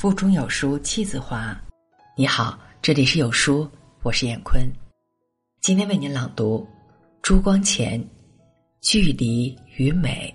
[0.00, 1.54] 腹中有书气自华。
[2.16, 3.70] 你好，这里是有书，
[4.02, 4.66] 我是闫坤。
[5.60, 6.66] 今天为您朗读
[7.20, 8.02] 朱光潜
[8.80, 10.34] 《距离与美》。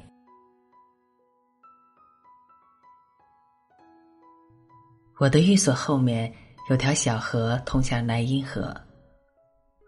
[5.17, 6.31] 我的寓所后面
[6.69, 8.71] 有条小河，通向莱茵河。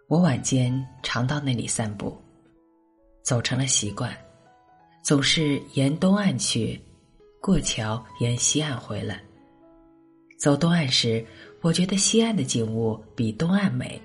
[0.10, 0.74] 我晚间
[1.04, 2.20] 常到那里散步，
[3.24, 4.12] 走成了习惯，
[5.04, 6.82] 总是沿东岸去，
[7.40, 9.22] 过桥沿西岸回来。
[10.38, 11.26] 走东岸时，
[11.62, 14.00] 我觉得西岸的景物比东岸美；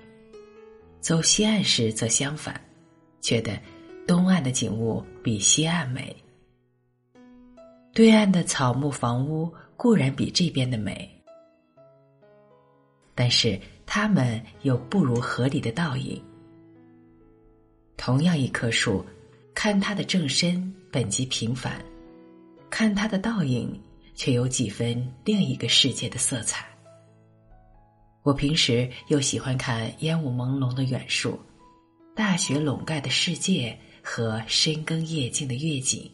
[0.99, 2.59] 走西岸时则相反，
[3.21, 3.57] 觉得
[4.07, 6.15] 东岸的景物比西岸美。
[7.93, 11.07] 对岸的草木房屋固然比这边的美，
[13.13, 16.19] 但是它们又不如河里的倒影。
[17.95, 19.05] 同样一棵树，
[19.53, 21.79] 看它的正身本即平凡，
[22.71, 23.79] 看它的倒影。
[24.15, 26.65] 却有几分另一个世界的色彩。
[28.21, 31.39] 我平时又喜欢看烟雾朦胧的远树，
[32.15, 36.09] 大雪笼盖的世界和深更夜静的月景。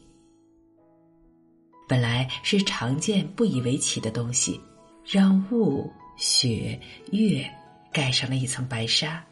[1.88, 4.59] 本来是常见不以为奇的东西，
[5.05, 6.80] 让雾、雪、
[7.11, 7.47] 月
[7.92, 9.23] 盖上了一层白纱，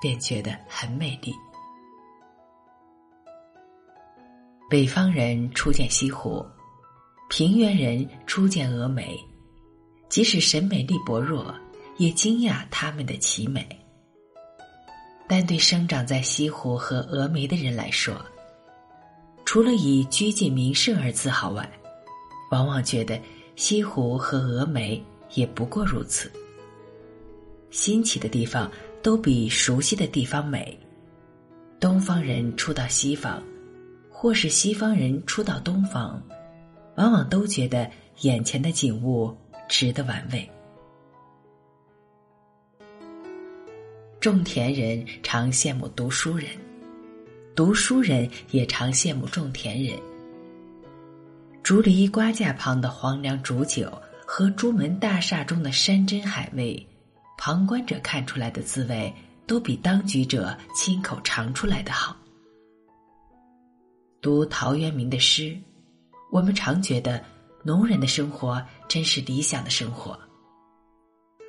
[0.00, 1.32] 便觉得很美丽。
[4.68, 6.44] 北方人初见西湖。
[7.36, 9.14] 平原人初见峨眉，
[10.08, 11.54] 即使审美力薄弱，
[11.98, 13.68] 也惊讶他们的奇美。
[15.28, 18.16] 但对生长在西湖和峨眉的人来说，
[19.44, 21.70] 除了以居近名胜而自豪外，
[22.50, 23.20] 往往觉得
[23.54, 26.32] 西湖和峨眉也不过如此。
[27.70, 30.74] 新奇的地方都比熟悉的地方美。
[31.78, 33.42] 东方人初到西方，
[34.08, 36.18] 或是西方人初到东方。
[36.96, 39.34] 往往都觉得眼前的景物
[39.68, 40.50] 值得玩味。
[44.20, 46.50] 种田人常羡慕读书人，
[47.54, 49.98] 读书人也常羡慕种田人。
[51.62, 53.92] 竹篱瓜架旁的黄粱煮酒
[54.24, 56.84] 和朱门大厦中的山珍海味，
[57.36, 59.12] 旁观者看出来的滋味，
[59.46, 62.16] 都比当局者亲口尝出来的好。
[64.22, 65.56] 读陶渊明的诗。
[66.36, 67.24] 我们常觉得，
[67.62, 70.14] 农人的生活真是理想的生活。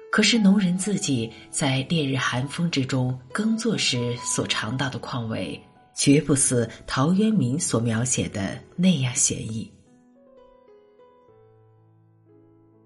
[0.09, 5.61] 可是，农人自己在烈日寒风之中耕作时所尝到的况味，
[5.93, 9.69] 绝不似陶渊明所描写的那样写意。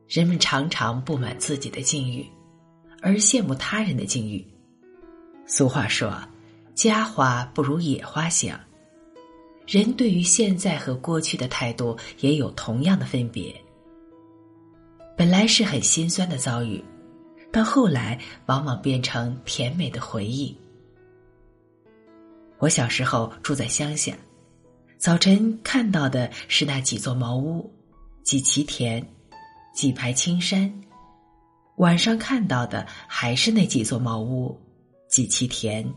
[0.07, 2.27] 人们常常不满自己的境遇，
[2.99, 4.43] 而羡慕他人的境遇。
[5.45, 6.11] 俗话说
[6.73, 8.59] ：“家花不如野花香。”
[9.71, 13.55] 人对于现在和过去的态度也有同样的分别。
[15.17, 16.83] 本来是很心酸的遭遇，
[17.53, 20.53] 到后来往往变成甜美的回忆。
[22.57, 24.13] 我小时候住在乡下，
[24.97, 27.73] 早晨看到的是那几座茅屋、
[28.23, 29.01] 几畦田、
[29.73, 30.69] 几排青山；
[31.77, 34.59] 晚上看到的还是那几座茅屋、
[35.07, 35.89] 几畦田、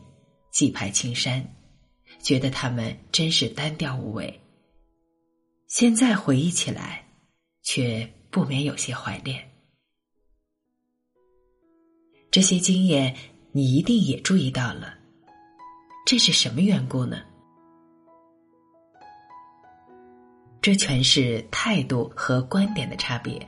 [0.53, 1.45] 几排青山。
[2.25, 4.41] 觉得他们真是单调无味。
[5.69, 7.07] 现在回忆起来，
[7.62, 9.53] 却不免有些怀念。
[12.31, 13.15] 这些经验，
[13.53, 14.95] 你一定也注意到了。
[16.07, 17.23] 这是什么缘故呢？
[20.63, 23.47] 这全是态度和观点的差别。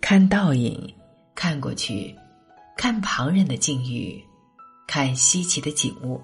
[0.00, 0.94] 看倒影，
[1.34, 2.16] 看过去，
[2.76, 4.24] 看旁人的境遇，
[4.86, 6.20] 看稀奇的景物。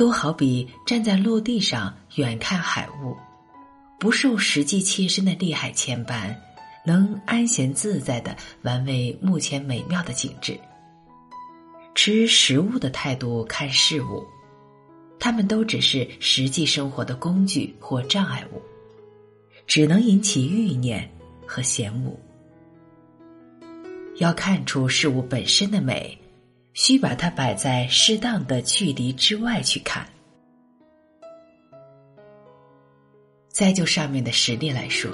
[0.00, 3.14] 都好比站在陆地上远看海雾，
[3.98, 6.34] 不受实际切身的利害牵绊，
[6.86, 10.58] 能安闲自在的玩味目前美妙的景致。
[11.94, 14.24] 持实物的态度看事物，
[15.18, 18.62] 他们都只是实际生活的工具或障碍物，
[19.66, 21.06] 只能引起欲念
[21.46, 22.18] 和嫌恶。
[24.16, 26.18] 要看出事物本身的美。
[26.82, 30.08] 需把它摆在适当的距离之外去看。
[33.50, 35.10] 再就上面的实例来说，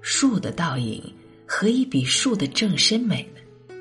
[0.00, 1.14] 树的倒影
[1.44, 3.74] 何以比树的正身美呢？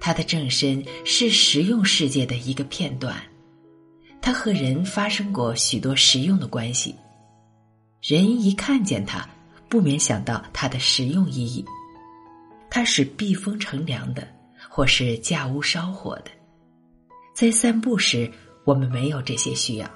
[0.00, 3.14] 它的正身是实用世界的一个片段，
[4.22, 6.94] 它和人发生过许多实用的关系。
[8.00, 9.28] 人一看见它，
[9.68, 11.62] 不免想到它的实用意义。
[12.70, 14.26] 它是避风乘凉的。
[14.68, 16.30] 或是架屋烧火的，
[17.34, 18.30] 在散步时，
[18.64, 19.90] 我们没有这些需要，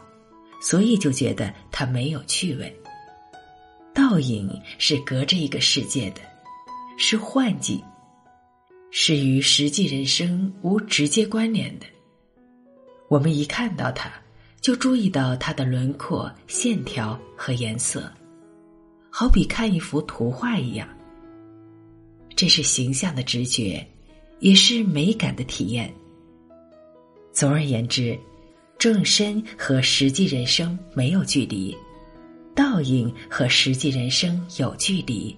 [0.61, 2.75] 所以就觉得它没有趣味。
[3.95, 6.21] 倒影是隔着一个世界的，
[6.97, 7.83] 是幻境，
[8.91, 11.87] 是与实际人生无直接关联的。
[13.09, 14.11] 我们一看到它，
[14.63, 18.11] 就注意到它的轮廓、线条和颜色，
[19.11, 20.89] 好比看一幅图画一样。
[22.35, 23.87] 这是形象的直觉，
[24.43, 25.91] 也是美感的体验。
[27.33, 28.19] 总而言之，
[28.77, 31.75] 正身和实际人生没有距离，
[32.53, 35.35] 倒影和实际人生有距离。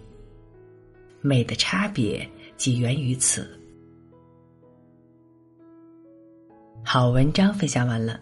[1.20, 3.46] 美的差别即源于此。
[6.82, 8.18] 好文章分享完了，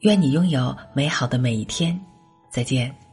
[0.00, 1.98] 愿你拥有美好的每一天，
[2.50, 3.03] 再见。